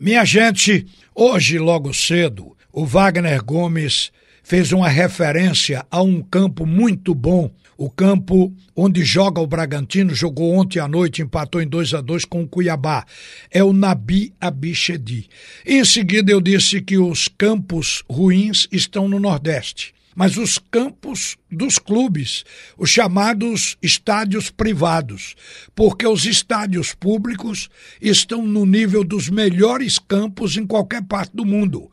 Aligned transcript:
Minha 0.00 0.24
gente, 0.24 0.86
hoje 1.12 1.58
logo 1.58 1.92
cedo, 1.92 2.56
o 2.72 2.86
Wagner 2.86 3.44
Gomes 3.44 4.12
fez 4.44 4.70
uma 4.70 4.88
referência 4.88 5.84
a 5.90 6.00
um 6.00 6.22
campo 6.22 6.64
muito 6.64 7.12
bom, 7.16 7.50
o 7.76 7.90
campo 7.90 8.54
onde 8.76 9.04
joga 9.04 9.40
o 9.40 9.46
Bragantino, 9.46 10.14
jogou 10.14 10.54
ontem 10.54 10.78
à 10.78 10.86
noite, 10.86 11.20
empatou 11.20 11.60
em 11.60 11.66
2 11.66 11.94
a 11.94 12.00
2 12.00 12.24
com 12.26 12.44
o 12.44 12.48
Cuiabá. 12.48 13.04
É 13.50 13.64
o 13.64 13.72
Nabi 13.72 14.32
Abichedi. 14.40 15.28
Em 15.66 15.84
seguida 15.84 16.30
eu 16.30 16.40
disse 16.40 16.80
que 16.80 16.96
os 16.96 17.26
campos 17.26 18.04
ruins 18.08 18.68
estão 18.70 19.08
no 19.08 19.18
Nordeste 19.18 19.97
mas 20.18 20.36
os 20.36 20.58
campos 20.58 21.36
dos 21.48 21.78
clubes, 21.78 22.44
os 22.76 22.90
chamados 22.90 23.78
estádios 23.80 24.50
privados, 24.50 25.36
porque 25.76 26.04
os 26.08 26.24
estádios 26.26 26.92
públicos 26.92 27.70
estão 28.02 28.44
no 28.44 28.66
nível 28.66 29.04
dos 29.04 29.28
melhores 29.28 29.96
campos 29.96 30.56
em 30.56 30.66
qualquer 30.66 31.04
parte 31.04 31.36
do 31.36 31.44
mundo. 31.44 31.88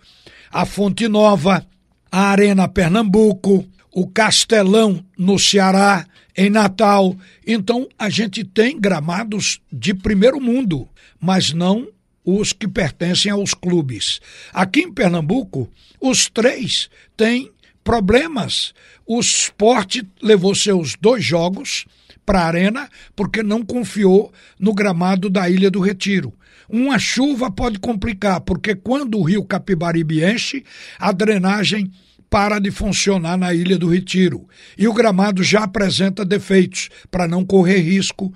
A 0.51 0.65
Fonte 0.65 1.07
Nova, 1.07 1.67
a 2.11 2.21
Arena 2.31 2.67
Pernambuco, 2.67 3.63
o 3.91 4.07
Castelão 4.07 5.05
no 5.15 5.37
Ceará, 5.37 6.07
em 6.35 6.49
Natal. 6.49 7.15
Então 7.45 7.87
a 7.95 8.09
gente 8.09 8.43
tem 8.43 8.81
gramados 8.81 9.61
de 9.71 9.93
primeiro 9.93 10.41
mundo, 10.41 10.89
mas 11.21 11.53
não 11.53 11.87
os 12.25 12.51
que 12.51 12.67
pertencem 12.67 13.31
aos 13.31 13.53
clubes. 13.53 14.19
Aqui 14.51 14.79
em 14.79 14.91
Pernambuco, 14.91 15.69
os 16.01 16.27
três 16.27 16.89
têm 17.15 17.51
problemas. 17.85 18.73
O 19.05 19.19
esporte 19.19 20.05
levou 20.21 20.55
seus 20.55 20.95
dois 20.99 21.23
jogos 21.23 21.85
para 22.25 22.41
a 22.41 22.47
arena 22.47 22.89
porque 23.15 23.43
não 23.43 23.63
confiou 23.63 24.33
no 24.59 24.73
gramado 24.73 25.29
da 25.29 25.47
Ilha 25.47 25.69
do 25.69 25.79
Retiro. 25.79 26.33
Uma 26.67 26.97
chuva 26.97 27.51
pode 27.51 27.77
complicar, 27.77 28.41
porque 28.41 28.73
quando 28.73 29.19
o 29.19 29.23
rio 29.23 29.45
Capibaribe 29.45 30.25
enche, 30.25 30.65
a 30.97 31.11
drenagem 31.11 31.91
para 32.27 32.57
de 32.57 32.71
funcionar 32.71 33.37
na 33.37 33.53
Ilha 33.53 33.77
do 33.77 33.87
Retiro. 33.87 34.49
E 34.75 34.87
o 34.87 34.93
gramado 34.93 35.43
já 35.43 35.63
apresenta 35.63 36.25
defeitos 36.25 36.89
para 37.11 37.27
não 37.27 37.45
correr 37.45 37.77
risco 37.77 38.33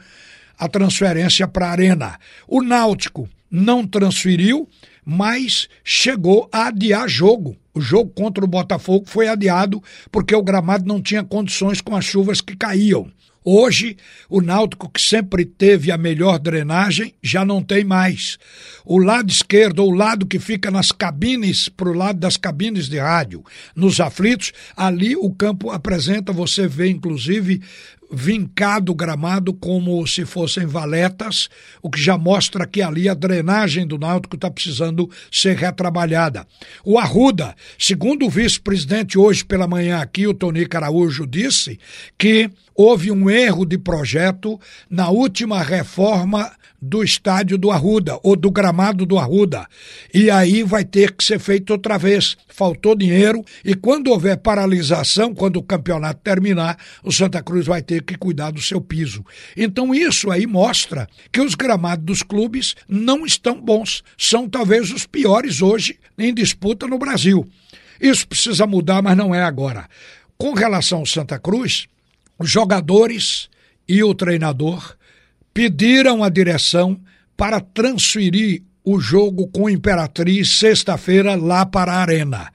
a 0.60 0.68
transferência 0.68 1.48
para 1.48 1.70
a 1.70 1.72
arena. 1.72 2.20
O 2.48 2.62
Náutico 2.62 3.28
não 3.50 3.88
transferiu, 3.88 4.70
mas 5.10 5.68
chegou 5.84 6.48
a 6.52 6.68
adiar 6.68 7.10
jogo. 7.10 7.58
O 7.74 7.82
jogo 7.82 8.12
contra 8.12 8.46
o 8.46 8.48
Botafogo 8.48 9.06
foi 9.08 9.28
adiado 9.28 9.82
porque 10.12 10.36
o 10.36 10.44
gramado 10.44 10.86
não 10.86 11.02
tinha 11.02 11.24
condições 11.24 11.82
com 11.82 11.96
as 11.96 12.06
chuvas 12.06 12.42
que 12.42 12.56
caíam. 12.56 13.12
Hoje, 13.44 13.98
o 14.30 14.42
Náutico, 14.42 14.88
que 14.88 15.02
sempre 15.02 15.46
teve 15.46 15.92
a 15.92 15.98
melhor 15.98 16.38
drenagem, 16.38 17.16
já 17.24 17.44
não 17.44 17.64
tem 17.64 17.84
mais. 17.84 18.38
O 18.86 19.00
lado 19.00 19.32
esquerdo, 19.32 19.80
ou 19.80 19.92
o 19.92 19.96
lado 19.96 20.28
que 20.28 20.38
fica 20.38 20.70
nas 20.70 20.92
cabines, 20.92 21.70
para 21.70 21.90
o 21.90 21.94
lado 21.94 22.20
das 22.20 22.38
cabines 22.38 22.88
de 22.88 23.00
rádio, 23.00 23.44
nos 23.76 24.00
aflitos, 24.00 24.52
ali 24.78 25.16
o 25.16 25.32
campo 25.32 25.72
apresenta, 25.72 26.32
você 26.32 26.68
vê 26.68 26.90
inclusive 26.90 27.62
vincado 28.12 28.94
gramado 28.94 29.54
como 29.54 30.06
se 30.08 30.26
fossem 30.26 30.66
valetas, 30.66 31.50
o 31.82 31.90
que 31.90 32.02
já 32.02 32.18
mostra 32.18 32.66
que 32.66 32.82
ali 32.82 33.08
a 33.08 33.14
drenagem 33.14 33.86
do 33.86 33.98
Náutico 33.98 34.36
está 34.36 34.50
precisando 34.50 35.10
ser 35.32 35.56
retrabalhada. 35.56 36.46
O 36.84 36.98
Arruda, 36.98 37.56
segundo 37.78 38.26
o 38.26 38.30
vice-presidente 38.30 39.18
hoje 39.18 39.46
pela 39.46 39.68
manhã 39.68 40.00
aqui, 40.00 40.26
o 40.26 40.34
Tony 40.34 40.66
Caraújo, 40.66 41.28
disse 41.28 41.80
que 42.18 42.50
houve 42.76 43.12
um 43.12 43.30
erro 43.30 43.66
de 43.66 43.78
projeto 43.78 44.60
na 44.90 45.10
última 45.10 45.62
reforma 45.62 46.52
do 46.82 47.04
estádio 47.04 47.58
do 47.58 47.72
Arruda, 47.72 48.18
ou 48.24 48.36
do 48.36 48.50
gramado 48.50 49.06
do 49.06 49.18
Arruda. 49.18 49.68
E 50.14 50.32
aí 50.32 50.64
vai 50.64 50.86
ter 50.86 51.12
que 51.12 51.24
ser 51.24 51.40
feito 51.40 51.72
outra 51.72 51.98
vez. 51.98 52.38
Faltou 52.48 52.96
dinheiro 52.96 53.44
e 53.66 53.74
quando 53.74 54.12
houver 54.12 54.38
paralisação, 54.38 55.34
quando 55.34 55.58
o 55.58 55.64
campeonato 55.64 56.22
terminar, 56.24 56.78
o 57.04 57.12
Santa 57.12 57.44
Cruz 57.44 57.66
vai 57.66 57.82
ter 57.82 57.99
que 58.02 58.18
cuidar 58.18 58.52
do 58.52 58.62
seu 58.62 58.82
piso. 58.82 59.26
Então 59.56 59.94
isso 59.94 60.32
aí 60.32 60.46
mostra 60.46 61.08
que 61.32 61.42
os 61.42 61.56
gramados 61.56 62.06
dos 62.06 62.24
clubes 62.24 62.76
não 62.88 63.26
estão 63.26 63.60
bons. 63.60 64.04
São 64.18 64.50
talvez 64.50 64.92
os 64.92 65.06
piores 65.06 65.62
hoje 65.62 66.00
em 66.18 66.34
disputa 66.34 66.88
no 66.88 66.98
Brasil. 66.98 67.48
Isso 68.00 68.28
precisa 68.28 68.66
mudar, 68.66 69.02
mas 69.02 69.18
não 69.18 69.34
é 69.34 69.44
agora. 69.44 69.88
Com 70.38 70.54
relação 70.54 71.00
ao 71.00 71.06
Santa 71.06 71.38
Cruz, 71.38 71.88
os 72.38 72.50
jogadores 72.50 73.50
e 73.88 74.02
o 74.04 74.14
treinador 74.16 74.96
pediram 75.54 76.24
à 76.24 76.30
direção 76.30 77.00
para 77.36 77.60
transferir 77.60 78.64
o 78.84 79.00
jogo 79.00 79.48
com 79.48 79.70
Imperatriz 79.70 80.58
sexta-feira 80.58 81.36
lá 81.36 81.66
para 81.66 81.92
a 81.92 82.02
Arena. 82.02 82.52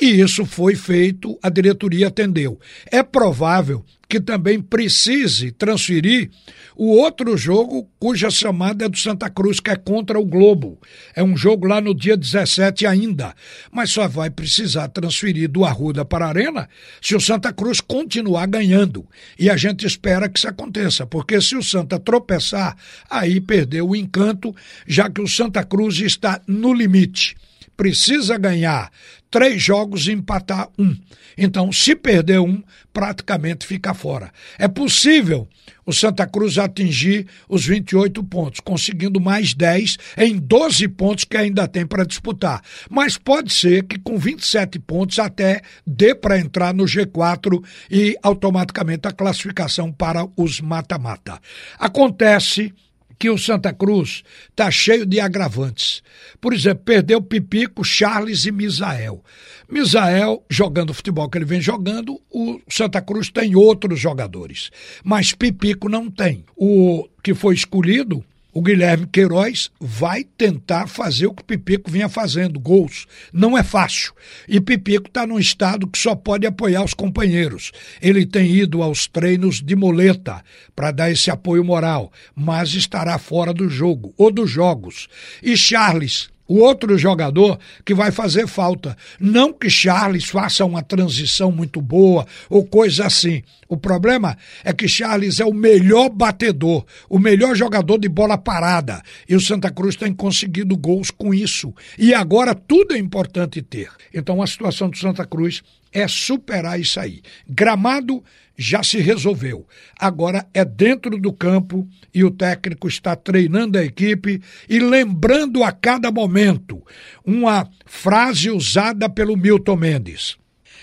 E 0.00 0.20
isso 0.20 0.44
foi 0.44 0.74
feito, 0.74 1.38
a 1.42 1.48
diretoria 1.48 2.08
atendeu. 2.08 2.58
É 2.90 3.02
provável 3.02 3.84
que 4.08 4.20
também 4.20 4.60
precise 4.60 5.50
transferir 5.50 6.30
o 6.74 6.96
outro 6.96 7.36
jogo 7.36 7.90
cuja 7.98 8.30
chamada 8.30 8.86
é 8.86 8.88
do 8.88 8.96
Santa 8.96 9.28
Cruz, 9.28 9.58
que 9.58 9.68
é 9.68 9.76
contra 9.76 10.18
o 10.18 10.24
Globo. 10.24 10.80
É 11.14 11.22
um 11.22 11.36
jogo 11.36 11.66
lá 11.66 11.80
no 11.80 11.92
dia 11.92 12.16
17 12.16 12.86
ainda, 12.86 13.34
mas 13.70 13.90
só 13.90 14.06
vai 14.06 14.30
precisar 14.30 14.88
transferir 14.88 15.50
do 15.50 15.64
Arruda 15.64 16.04
para 16.04 16.24
a 16.24 16.28
Arena 16.28 16.68
se 17.02 17.16
o 17.16 17.20
Santa 17.20 17.52
Cruz 17.52 17.80
continuar 17.80 18.46
ganhando. 18.46 19.04
E 19.38 19.50
a 19.50 19.56
gente 19.56 19.84
espera 19.84 20.28
que 20.28 20.38
isso 20.38 20.48
aconteça, 20.48 21.04
porque 21.04 21.40
se 21.40 21.56
o 21.56 21.62
Santa 21.62 21.98
tropeçar, 21.98 22.76
aí 23.10 23.40
perdeu 23.40 23.88
o 23.88 23.96
encanto, 23.96 24.54
já 24.86 25.10
que 25.10 25.20
o 25.20 25.28
Santa 25.28 25.64
Cruz 25.64 25.98
está 26.00 26.40
no 26.46 26.72
limite 26.72 27.36
precisa 27.78 28.36
ganhar 28.36 28.90
três 29.30 29.62
jogos 29.62 30.06
e 30.06 30.12
empatar 30.12 30.68
um. 30.78 30.96
Então, 31.36 31.70
se 31.72 31.94
perder 31.94 32.40
um, 32.40 32.62
praticamente 32.92 33.66
fica 33.66 33.94
fora. 33.94 34.32
É 34.58 34.66
possível 34.66 35.48
o 35.86 35.92
Santa 35.92 36.26
Cruz 36.26 36.58
atingir 36.58 37.26
os 37.48 37.64
28 37.64 38.22
pontos, 38.24 38.60
conseguindo 38.60 39.20
mais 39.20 39.54
10 39.54 39.96
em 40.18 40.36
12 40.36 40.88
pontos 40.88 41.24
que 41.24 41.36
ainda 41.36 41.66
tem 41.66 41.86
para 41.86 42.04
disputar. 42.04 42.62
Mas 42.90 43.16
pode 43.16 43.52
ser 43.52 43.84
que 43.84 43.98
com 43.98 44.18
27 44.18 44.78
pontos 44.80 45.18
até 45.18 45.62
dê 45.86 46.14
para 46.14 46.38
entrar 46.38 46.74
no 46.74 46.84
G4 46.84 47.64
e 47.90 48.16
automaticamente 48.22 49.08
a 49.08 49.12
classificação 49.12 49.90
para 49.90 50.26
os 50.36 50.60
mata-mata. 50.60 51.40
Acontece 51.78 52.74
que 53.18 53.28
o 53.28 53.38
Santa 53.38 53.72
Cruz 53.72 54.22
está 54.48 54.70
cheio 54.70 55.04
de 55.04 55.18
agravantes. 55.18 56.02
Por 56.40 56.52
exemplo, 56.52 56.84
perdeu 56.84 57.20
Pipico, 57.20 57.82
Charles 57.84 58.46
e 58.46 58.52
Misael. 58.52 59.24
Misael, 59.68 60.44
jogando 60.48 60.90
o 60.90 60.94
futebol 60.94 61.28
que 61.28 61.36
ele 61.36 61.44
vem 61.44 61.60
jogando, 61.60 62.20
o 62.30 62.60
Santa 62.68 63.02
Cruz 63.02 63.28
tem 63.28 63.56
outros 63.56 63.98
jogadores. 63.98 64.70
Mas 65.02 65.32
Pipico 65.32 65.88
não 65.88 66.10
tem. 66.10 66.44
O 66.56 67.08
que 67.22 67.34
foi 67.34 67.54
escolhido 67.54 68.24
o 68.58 68.60
Guilherme 68.60 69.06
Queiroz 69.06 69.70
vai 69.78 70.24
tentar 70.24 70.88
fazer 70.88 71.28
o 71.28 71.32
que 71.32 71.44
Pipico 71.44 71.88
vinha 71.88 72.08
fazendo, 72.08 72.58
gols. 72.58 73.06
Não 73.32 73.56
é 73.56 73.62
fácil. 73.62 74.12
E 74.48 74.60
Pipico 74.60 75.06
está 75.06 75.24
num 75.24 75.38
estado 75.38 75.86
que 75.86 75.96
só 75.96 76.16
pode 76.16 76.44
apoiar 76.44 76.82
os 76.82 76.92
companheiros. 76.92 77.70
Ele 78.02 78.26
tem 78.26 78.50
ido 78.50 78.82
aos 78.82 79.06
treinos 79.06 79.62
de 79.62 79.76
moleta 79.76 80.42
para 80.74 80.90
dar 80.90 81.08
esse 81.08 81.30
apoio 81.30 81.64
moral, 81.64 82.12
mas 82.34 82.74
estará 82.74 83.16
fora 83.16 83.54
do 83.54 83.68
jogo 83.68 84.12
ou 84.18 84.28
dos 84.28 84.50
jogos. 84.50 85.06
E 85.40 85.56
Charles 85.56 86.28
o 86.48 86.60
outro 86.60 86.96
jogador 86.96 87.58
que 87.84 87.94
vai 87.94 88.10
fazer 88.10 88.48
falta. 88.48 88.96
Não 89.20 89.52
que 89.52 89.68
Charles 89.68 90.24
faça 90.24 90.64
uma 90.64 90.82
transição 90.82 91.52
muito 91.52 91.80
boa 91.80 92.26
ou 92.48 92.64
coisa 92.64 93.06
assim. 93.06 93.42
O 93.68 93.76
problema 93.76 94.36
é 94.64 94.72
que 94.72 94.88
Charles 94.88 95.38
é 95.38 95.44
o 95.44 95.52
melhor 95.52 96.08
batedor, 96.08 96.86
o 97.08 97.18
melhor 97.18 97.54
jogador 97.54 97.98
de 97.98 98.08
bola 98.08 98.38
parada. 98.38 99.02
E 99.28 99.36
o 99.36 99.40
Santa 99.40 99.70
Cruz 99.70 99.94
tem 99.94 100.12
conseguido 100.14 100.74
gols 100.74 101.10
com 101.10 101.34
isso. 101.34 101.74
E 101.98 102.14
agora 102.14 102.54
tudo 102.54 102.94
é 102.94 102.98
importante 102.98 103.60
ter. 103.60 103.90
Então 104.12 104.40
a 104.40 104.46
situação 104.46 104.88
do 104.88 104.96
Santa 104.96 105.26
Cruz 105.26 105.62
é 105.92 106.06
superar 106.06 106.78
isso 106.80 106.98
aí. 106.98 107.22
Gramado 107.48 108.22
já 108.56 108.82
se 108.82 108.98
resolveu. 108.98 109.66
Agora 109.98 110.44
é 110.52 110.64
dentro 110.64 111.16
do 111.16 111.32
campo 111.32 111.88
e 112.12 112.24
o 112.24 112.30
técnico 112.30 112.88
está 112.88 113.14
treinando 113.14 113.78
a 113.78 113.84
equipe 113.84 114.42
e 114.68 114.80
lembrando 114.80 115.62
a 115.62 115.70
cada 115.70 116.10
momento 116.10 116.84
uma 117.24 117.68
frase 117.86 118.50
usada 118.50 119.08
pelo 119.08 119.36
Milton 119.36 119.76
Mendes. 119.76 120.36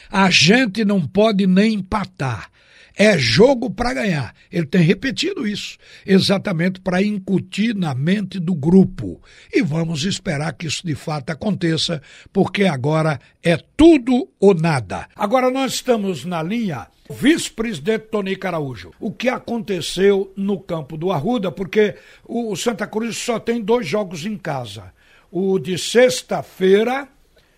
A 0.10 0.30
gente 0.30 0.86
não 0.86 1.06
pode 1.06 1.46
nem 1.46 1.74
empatar. 1.74 2.50
É 2.98 3.18
jogo 3.18 3.70
para 3.70 3.94
ganhar. 3.94 4.34
Ele 4.52 4.66
tem 4.66 4.82
repetido 4.82 5.46
isso, 5.48 5.78
exatamente 6.06 6.80
para 6.80 7.04
incutir 7.04 7.76
na 7.76 7.94
mente 7.94 8.40
do 8.40 8.56
grupo. 8.56 9.22
E 9.54 9.62
vamos 9.62 10.06
esperar 10.06 10.54
que 10.54 10.68
isso 10.68 10.86
de 10.86 10.96
fato 10.96 11.30
aconteça, 11.30 12.02
porque 12.32 12.64
agora 12.64 13.20
é 13.44 13.58
tudo 13.76 14.30
ou 14.40 14.54
nada. 14.54 15.08
Agora 15.16 15.52
nós 15.52 15.74
estamos 15.74 16.24
na 16.24 16.42
linha 16.42 16.88
Vice-presidente 17.08 18.08
Tony 18.10 18.36
Caraújo, 18.36 18.92
o 19.00 19.12
que 19.12 19.30
aconteceu 19.30 20.34
no 20.36 20.60
campo 20.60 20.98
do 20.98 21.12
Arruda, 21.12 21.52
porque 21.52 21.96
o 22.28 22.56
Santa 22.56 22.88
Cruz 22.88 23.16
só 23.18 23.40
tem 23.40 23.62
dois 23.62 23.88
jogos 23.88 24.26
em 24.26 24.38
casa. 24.38 24.92
o 25.32 25.60
de 25.60 25.78
sexta-feira, 25.78 27.10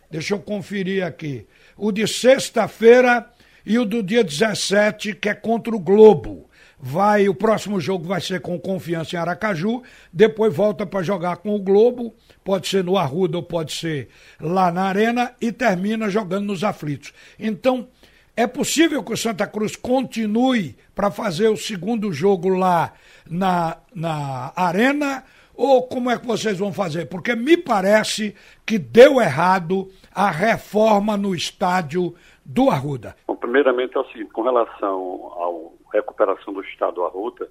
deixa 0.10 0.34
eu 0.34 0.40
conferir 0.40 1.06
aqui, 1.06 1.46
o 1.78 1.92
de 1.92 2.08
sexta-feira 2.08 3.32
e 3.68 3.78
o 3.78 3.86
do 3.86 4.02
dia 4.02 4.24
17, 4.24 5.14
que 5.16 5.28
é 5.28 5.34
contra 5.34 5.76
o 5.76 5.80
Globo. 5.80 6.50
Vai, 6.80 7.28
o 7.28 7.36
próximo 7.36 7.82
jogo 7.82 8.06
vai 8.06 8.22
ser 8.22 8.40
com 8.40 8.58
confiança 8.58 9.16
em 9.16 9.20
Aracaju, 9.20 9.84
depois 10.14 10.56
volta 10.56 10.86
para 10.86 11.04
jogar 11.04 11.38
com 11.38 11.54
o 11.54 11.60
Globo, 11.60 12.16
pode 12.46 12.68
ser 12.70 12.82
no 12.82 12.98
Arruda 12.98 13.36
ou 13.36 13.44
pode 13.44 13.74
ser 13.74 14.08
lá 14.40 14.72
na 14.72 14.84
Arena 14.84 15.34
e 15.42 15.52
termina 15.52 16.10
jogando 16.10 16.46
nos 16.46 16.64
aflitos. 16.64 17.12
Então, 17.38 17.90
é 18.38 18.48
possível 18.48 19.04
que 19.04 19.12
o 19.12 19.18
Santa 19.18 19.46
Cruz 19.46 19.76
continue 19.76 20.78
para 20.96 21.12
fazer 21.12 21.50
o 21.50 21.58
segundo 21.58 22.14
jogo 22.14 22.48
lá 22.50 22.94
na, 23.30 23.78
na 23.94 24.54
Arena? 24.56 25.26
Ou 25.54 25.88
como 25.88 26.12
é 26.12 26.18
que 26.18 26.26
vocês 26.26 26.60
vão 26.60 26.72
fazer? 26.72 27.08
Porque 27.08 27.36
me 27.36 27.58
parece 27.58 28.36
que 28.64 28.78
deu 28.78 29.20
errado 29.20 29.92
a 30.14 30.30
reforma 30.30 31.18
no 31.18 31.34
estádio 31.36 32.14
do 32.46 32.70
Arruda. 32.70 33.16
Primeiramente 33.40 33.96
é 33.98 34.00
o 34.00 34.06
seguinte, 34.06 34.32
com 34.32 34.42
relação 34.42 35.74
à 35.92 35.96
recuperação 35.96 36.54
do 36.54 36.62
estádio 36.62 36.96
do 36.96 37.06
Arruda, 37.06 37.50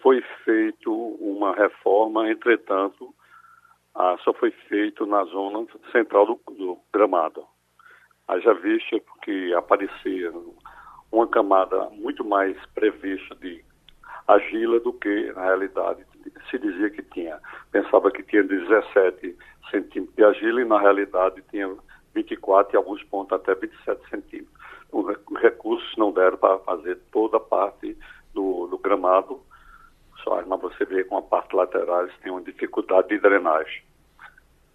foi 0.00 0.22
feito 0.44 0.92
uma 0.92 1.54
reforma, 1.54 2.30
entretanto, 2.30 3.14
só 4.24 4.32
foi 4.34 4.50
feito 4.68 5.06
na 5.06 5.24
zona 5.24 5.66
central 5.92 6.26
do, 6.26 6.40
do 6.56 6.78
gramado 6.92 7.44
haja 8.28 8.54
vista 8.54 9.00
que 9.22 9.54
aparecia 9.54 10.32
uma 11.10 11.26
camada 11.26 11.90
muito 11.90 12.24
mais 12.24 12.56
prevista 12.74 13.34
de 13.36 13.62
argila 14.26 14.80
do 14.80 14.92
que 14.92 15.32
na 15.32 15.42
realidade 15.42 16.04
se 16.50 16.58
dizia 16.58 16.90
que 16.90 17.02
tinha. 17.02 17.38
Pensava 17.70 18.10
que 18.10 18.22
tinha 18.22 18.42
17 18.42 19.36
centímetros 19.70 20.16
de 20.16 20.24
argila 20.24 20.62
e 20.62 20.64
na 20.64 20.80
realidade 20.80 21.42
tinha 21.50 21.74
24 22.14 22.74
e 22.74 22.76
alguns 22.76 23.02
pontos 23.04 23.32
até 23.32 23.54
27 23.54 24.08
centímetros. 24.08 24.61
Os 24.92 25.40
recursos 25.40 25.96
não 25.96 26.12
deram 26.12 26.36
para 26.36 26.58
fazer 26.60 26.98
toda 27.10 27.38
a 27.38 27.40
parte 27.40 27.96
do, 28.34 28.66
do 28.66 28.78
gramado, 28.78 29.40
só, 30.22 30.44
mas 30.46 30.60
você 30.60 30.84
vê 30.84 31.02
com 31.02 31.16
a 31.16 31.22
parte 31.22 31.56
lateral 31.56 32.06
tem 32.22 32.30
uma 32.30 32.42
dificuldade 32.42 33.08
de 33.08 33.18
drenagem. 33.18 33.82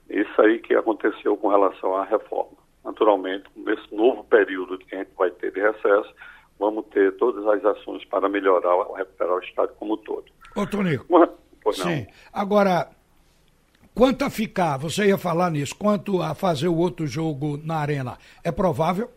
Isso 0.10 0.42
aí 0.42 0.60
que 0.60 0.74
aconteceu 0.74 1.38
com 1.38 1.48
relação 1.48 1.96
à 1.96 2.04
reforma 2.04 2.68
naturalmente, 2.88 3.46
nesse 3.56 3.94
novo 3.94 4.24
período 4.24 4.78
que 4.78 4.96
a 4.96 5.00
gente 5.00 5.12
vai 5.18 5.30
ter 5.30 5.52
de 5.52 5.60
recesso, 5.60 6.14
vamos 6.58 6.86
ter 6.88 7.16
todas 7.18 7.46
as 7.46 7.64
ações 7.66 8.04
para 8.06 8.30
melhorar, 8.30 8.76
recuperar 8.96 9.36
o 9.36 9.40
Estado 9.40 9.74
como 9.78 9.96
um 9.96 9.98
todo. 9.98 10.26
Ô, 10.56 10.66
Tonico. 10.66 11.06
Sim. 11.74 12.08
Agora, 12.32 12.90
quanto 13.94 14.24
a 14.24 14.30
ficar, 14.30 14.78
você 14.78 15.08
ia 15.08 15.18
falar 15.18 15.52
nisso, 15.52 15.76
quanto 15.76 16.22
a 16.22 16.34
fazer 16.34 16.70
o 16.70 16.78
outro 16.78 17.06
jogo 17.06 17.60
na 17.62 17.76
Arena, 17.76 18.18
é 18.42 18.52
provável? 18.52 19.12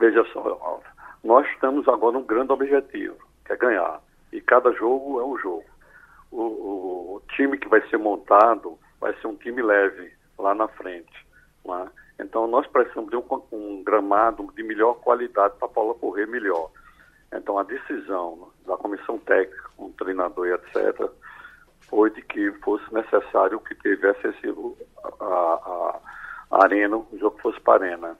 Veja 0.00 0.24
só, 0.32 0.80
nós 1.22 1.46
estamos 1.50 1.86
agora 1.86 2.14
num 2.14 2.24
grande 2.24 2.50
objetivo, 2.50 3.18
que 3.44 3.52
é 3.52 3.56
ganhar. 3.56 4.00
E 4.32 4.40
cada 4.40 4.72
jogo 4.72 5.20
é 5.20 5.24
um 5.24 5.36
jogo. 5.36 5.64
O, 6.30 6.40
o, 6.42 7.16
o 7.16 7.22
time 7.28 7.58
que 7.58 7.68
vai 7.68 7.86
ser 7.88 7.98
montado 7.98 8.78
vai 8.98 9.12
ser 9.20 9.26
um 9.26 9.36
time 9.36 9.60
leve 9.60 10.10
lá 10.38 10.54
na 10.54 10.66
frente. 10.68 11.26
Né? 11.66 11.90
Então, 12.18 12.46
nós 12.46 12.66
precisamos 12.66 13.10
de 13.10 13.16
um, 13.16 13.24
um 13.52 13.82
gramado 13.84 14.50
de 14.56 14.62
melhor 14.62 14.94
qualidade 14.94 15.56
para 15.58 15.68
a 15.68 15.70
bola 15.70 15.94
correr 15.94 16.26
melhor. 16.26 16.70
Então, 17.30 17.58
a 17.58 17.62
decisão 17.62 18.50
da 18.66 18.78
comissão 18.78 19.18
técnica, 19.18 19.68
com 19.76 19.86
o 19.86 19.92
treinador 19.92 20.46
e 20.46 20.54
etc., 20.54 21.10
foi 21.90 22.08
de 22.10 22.22
que 22.22 22.50
fosse 22.62 22.84
necessário 22.94 23.60
que 23.60 23.74
tivesse 23.74 24.28
esse, 24.28 24.48
a, 25.20 25.24
a, 25.24 26.00
a 26.52 26.64
arena, 26.64 26.96
o 26.96 27.18
jogo 27.18 27.38
fosse 27.42 27.60
para 27.60 27.84
a 27.84 27.86
arena. 27.86 28.16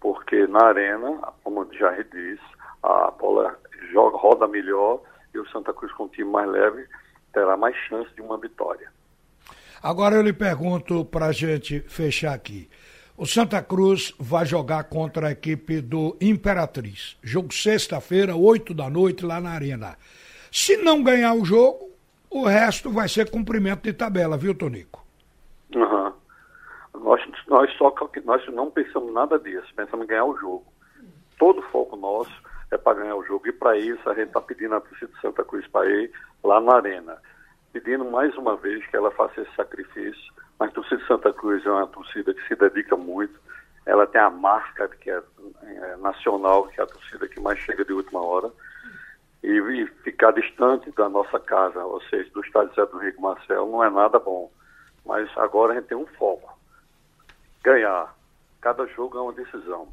Porque 0.00 0.46
na 0.46 0.66
arena, 0.66 1.20
como 1.42 1.66
Jair 1.72 2.06
disse, 2.12 2.42
a 2.82 3.10
bola 3.10 3.58
joga, 3.92 4.16
roda 4.16 4.46
melhor 4.46 5.00
e 5.34 5.38
o 5.38 5.48
Santa 5.48 5.72
Cruz 5.72 5.92
com 5.92 6.04
um 6.04 6.08
time 6.08 6.30
mais 6.30 6.48
leve 6.48 6.86
terá 7.32 7.56
mais 7.56 7.76
chance 7.88 8.12
de 8.14 8.22
uma 8.22 8.38
vitória. 8.38 8.90
Agora 9.82 10.16
eu 10.16 10.22
lhe 10.22 10.32
pergunto 10.32 11.04
para 11.04 11.26
a 11.26 11.32
gente 11.32 11.80
fechar 11.80 12.34
aqui. 12.34 12.68
O 13.16 13.26
Santa 13.26 13.60
Cruz 13.62 14.14
vai 14.18 14.46
jogar 14.46 14.84
contra 14.84 15.28
a 15.28 15.30
equipe 15.32 15.80
do 15.80 16.16
Imperatriz. 16.20 17.16
Jogo 17.22 17.52
sexta-feira, 17.52 18.36
8 18.36 18.72
da 18.72 18.88
noite, 18.88 19.24
lá 19.24 19.40
na 19.40 19.50
Arena. 19.50 19.96
Se 20.52 20.76
não 20.76 21.02
ganhar 21.02 21.34
o 21.34 21.44
jogo, 21.44 21.90
o 22.30 22.44
resto 22.44 22.90
vai 22.90 23.08
ser 23.08 23.30
cumprimento 23.30 23.82
de 23.82 23.92
tabela, 23.92 24.36
viu, 24.36 24.54
Tonico? 24.54 25.04
Nós, 27.08 27.26
nós 27.46 27.72
só 27.78 27.94
nós 28.26 28.46
não 28.48 28.70
pensamos 28.70 29.14
nada 29.14 29.38
disso, 29.38 29.66
pensamos 29.74 30.04
em 30.04 30.08
ganhar 30.08 30.26
o 30.26 30.36
jogo. 30.36 30.66
Todo 31.38 31.60
o 31.60 31.70
foco 31.70 31.96
nosso 31.96 32.30
é 32.70 32.76
para 32.76 32.98
ganhar 32.98 33.16
o 33.16 33.24
jogo. 33.24 33.48
E 33.48 33.52
para 33.52 33.78
isso 33.78 34.10
a 34.10 34.12
gente 34.12 34.28
está 34.28 34.42
pedindo 34.42 34.74
a 34.74 34.80
torcida 34.82 35.10
de 35.10 35.20
Santa 35.22 35.42
Cruz 35.42 35.66
para 35.68 35.88
ir 35.88 36.12
lá 36.44 36.60
na 36.60 36.74
Arena. 36.74 37.16
Pedindo 37.72 38.04
mais 38.04 38.36
uma 38.36 38.56
vez 38.56 38.86
que 38.88 38.94
ela 38.94 39.10
faça 39.12 39.40
esse 39.40 39.56
sacrifício 39.56 40.34
mas 40.58 40.68
a 40.70 40.72
torcida 40.74 41.00
de 41.00 41.06
Santa 41.06 41.32
Cruz 41.32 41.64
é 41.64 41.70
uma 41.70 41.86
torcida 41.86 42.34
que 42.34 42.46
se 42.46 42.56
dedica 42.56 42.94
muito. 42.94 43.40
Ela 43.86 44.06
tem 44.06 44.20
a 44.20 44.28
marca 44.28 44.88
que 44.88 45.10
é, 45.10 45.22
é 45.62 45.96
nacional, 45.96 46.66
que 46.66 46.78
é 46.78 46.84
a 46.84 46.86
torcida 46.86 47.28
que 47.28 47.40
mais 47.40 47.58
chega 47.60 47.84
de 47.84 47.92
última 47.92 48.20
hora. 48.20 48.50
E, 49.42 49.48
e, 49.48 49.86
ficar 50.02 50.32
distante 50.32 50.90
da 50.90 51.08
nossa 51.08 51.38
casa, 51.38 51.82
ou 51.84 52.02
seja, 52.02 52.28
do 52.30 52.44
estádio 52.44 52.74
Zé 52.74 52.84
do 52.86 52.98
Rico 52.98 53.22
Marcelo, 53.22 53.70
não 53.70 53.84
é 53.84 53.88
nada 53.88 54.18
bom. 54.18 54.50
Mas 55.06 55.30
agora 55.38 55.72
a 55.72 55.76
gente 55.76 55.86
tem 55.86 55.96
um 55.96 56.06
foco: 56.18 56.57
ganhar. 57.62 58.14
Cada 58.60 58.86
jogo 58.86 59.18
é 59.18 59.20
uma 59.20 59.32
decisão. 59.32 59.88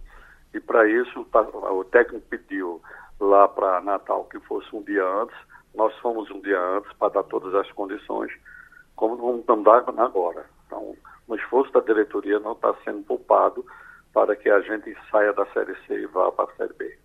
E 0.54 0.60
para 0.60 0.88
isso, 0.88 1.28
o 1.32 1.84
técnico 1.86 2.26
pediu 2.30 2.82
lá 3.20 3.48
para 3.48 3.82
Natal 3.82 4.26
que 4.26 4.40
fosse 4.42 4.74
um 4.76 4.84
dia 4.84 5.06
antes. 5.06 5.36
Nós 5.74 5.94
fomos 5.98 6.30
um 6.32 6.40
dia 6.42 6.60
antes 6.60 6.92
para 6.94 7.14
dar 7.14 7.24
todas 7.24 7.54
as 7.54 7.70
condições, 7.74 8.32
como 8.96 9.18
vamos 9.18 9.48
andar 9.50 9.84
agora. 9.98 10.46
Então, 10.66 10.96
o 11.28 11.36
esforço 11.36 11.72
da 11.74 11.82
diretoria 11.82 12.40
não 12.40 12.54
está 12.54 12.74
sendo 12.84 13.04
poupado 13.04 13.66
para 14.14 14.36
que 14.36 14.50
a 14.50 14.62
gente 14.62 14.96
saia 15.12 15.34
da 15.34 15.46
Série 15.48 15.76
C 15.86 15.94
e 15.94 16.06
vá 16.08 16.32
para 16.32 16.46
a 16.46 16.56
Série 16.56 16.74
B. 16.74 16.98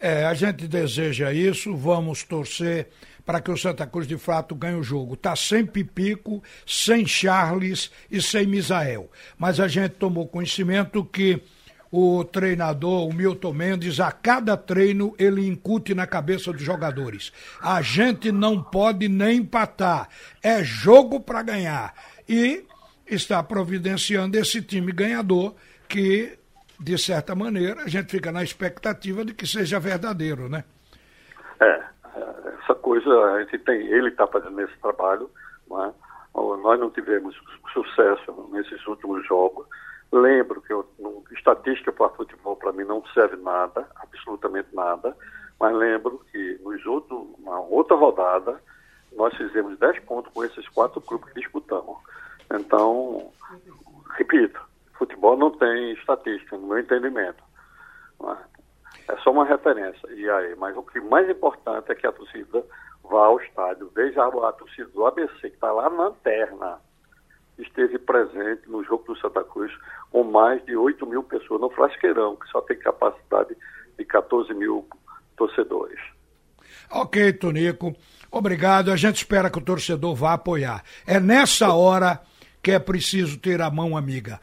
É, 0.00 0.26
a 0.26 0.34
gente 0.34 0.66
deseja 0.66 1.32
isso, 1.32 1.76
vamos 1.76 2.24
torcer 2.24 2.88
para 3.24 3.40
que 3.40 3.50
o 3.50 3.56
Santa 3.56 3.86
Cruz 3.86 4.06
de 4.06 4.18
fato 4.18 4.54
ganhe 4.54 4.76
o 4.76 4.82
jogo. 4.82 5.14
Está 5.14 5.34
sem 5.36 5.64
Pipico, 5.64 6.42
sem 6.66 7.06
Charles 7.06 7.90
e 8.10 8.20
sem 8.20 8.46
Misael. 8.46 9.10
Mas 9.38 9.60
a 9.60 9.68
gente 9.68 9.92
tomou 9.92 10.26
conhecimento 10.26 11.04
que 11.04 11.42
o 11.92 12.24
treinador, 12.24 13.06
o 13.06 13.12
Milton 13.12 13.52
Mendes, 13.52 14.00
a 14.00 14.10
cada 14.10 14.56
treino 14.56 15.14
ele 15.18 15.46
incute 15.46 15.94
na 15.94 16.06
cabeça 16.06 16.50
dos 16.50 16.62
jogadores. 16.62 17.32
A 17.60 17.82
gente 17.82 18.32
não 18.32 18.62
pode 18.62 19.08
nem 19.08 19.38
empatar, 19.38 20.08
é 20.42 20.64
jogo 20.64 21.20
para 21.20 21.42
ganhar. 21.42 21.94
E 22.26 22.64
está 23.06 23.42
providenciando 23.42 24.38
esse 24.38 24.62
time 24.62 24.90
ganhador 24.90 25.54
que, 25.86 26.38
de 26.80 26.96
certa 26.96 27.34
maneira, 27.34 27.82
a 27.82 27.88
gente 27.88 28.10
fica 28.10 28.32
na 28.32 28.42
expectativa 28.42 29.22
de 29.22 29.34
que 29.34 29.46
seja 29.46 29.78
verdadeiro, 29.78 30.48
né? 30.48 30.64
É, 31.60 31.91
essa 32.62 32.74
coisa, 32.74 33.10
a 33.32 33.40
gente 33.42 33.58
tem, 33.58 33.86
ele 33.86 34.08
está 34.08 34.26
fazendo 34.26 34.60
esse 34.60 34.76
trabalho, 34.78 35.30
não 35.68 35.84
é? 35.84 35.92
nós 36.34 36.80
não 36.80 36.90
tivemos 36.90 37.36
sucesso 37.72 38.48
nesses 38.52 38.86
últimos 38.86 39.26
jogos. 39.26 39.66
Lembro 40.10 40.60
que 40.62 40.72
eu, 40.72 40.86
estatística 41.32 41.92
para 41.92 42.08
futebol 42.10 42.56
para 42.56 42.72
mim 42.72 42.84
não 42.84 43.04
serve 43.14 43.36
nada, 43.36 43.86
absolutamente 43.96 44.68
nada, 44.74 45.16
mas 45.58 45.74
lembro 45.74 46.22
que 46.30 46.58
nos 46.62 46.84
outros, 46.86 47.26
na 47.40 47.58
outra 47.60 47.96
rodada 47.96 48.60
nós 49.12 49.34
fizemos 49.36 49.78
10 49.78 50.00
pontos 50.00 50.32
com 50.32 50.44
esses 50.44 50.66
quatro 50.68 51.00
grupos 51.00 51.32
que 51.32 51.40
disputamos. 51.40 51.96
Então, 52.52 53.30
repito, 54.16 54.60
futebol 54.94 55.36
não 55.36 55.50
tem 55.50 55.92
estatística, 55.92 56.56
no 56.56 56.68
meu 56.68 56.78
entendimento. 56.78 57.42
É 59.08 59.16
só 59.18 59.30
uma 59.30 59.44
referência. 59.44 60.08
E 60.12 60.28
aí, 60.28 60.54
mas 60.56 60.76
o 60.76 60.82
que 60.82 61.00
mais 61.00 61.28
importante 61.28 61.90
é 61.90 61.94
que 61.94 62.06
a 62.06 62.12
torcida 62.12 62.64
vá 63.02 63.26
ao 63.26 63.40
estádio. 63.40 63.90
Veja 63.94 64.24
a 64.24 64.52
torcida 64.52 64.88
do 64.90 65.06
ABC, 65.06 65.40
que 65.40 65.46
está 65.48 65.72
lá 65.72 65.90
na 65.90 66.04
lanterna, 66.04 66.78
esteve 67.58 67.98
presente 67.98 68.68
no 68.68 68.82
jogo 68.84 69.04
do 69.04 69.18
Santa 69.18 69.44
Cruz 69.44 69.72
com 70.10 70.24
mais 70.24 70.64
de 70.64 70.76
8 70.76 71.06
mil 71.06 71.22
pessoas 71.22 71.60
no 71.60 71.70
Frasqueirão, 71.70 72.36
que 72.36 72.48
só 72.48 72.60
tem 72.60 72.78
capacidade 72.78 73.56
de 73.98 74.04
14 74.04 74.52
mil 74.54 74.86
torcedores. 75.36 75.98
Ok, 76.90 77.32
Tonico. 77.34 77.94
Obrigado. 78.30 78.90
A 78.90 78.96
gente 78.96 79.16
espera 79.16 79.50
que 79.50 79.58
o 79.58 79.64
torcedor 79.64 80.14
vá 80.14 80.34
apoiar. 80.34 80.82
É 81.06 81.18
nessa 81.18 81.72
hora 81.72 82.20
que 82.62 82.70
é 82.70 82.78
preciso 82.78 83.38
ter 83.38 83.60
a 83.60 83.70
mão 83.70 83.96
amiga. 83.96 84.40